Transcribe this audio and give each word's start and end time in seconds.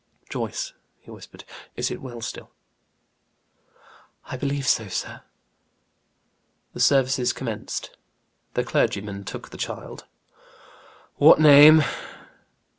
"Joyce," 0.29 0.73
he 0.99 1.11
whispered, 1.11 1.43
"is 1.75 1.91
it 1.91 2.01
well 2.01 2.21
still?" 2.21 2.49
"I 4.25 4.35
believe 4.35 4.65
so, 4.67 4.87
sir." 4.87 5.21
The 6.73 6.79
services 6.79 7.31
commenced. 7.33 7.95
The 8.55 8.63
clergyman 8.63 9.25
took 9.25 9.49
the 9.51 9.57
child. 9.57 10.05
"What 11.17 11.39
name?" 11.39 11.83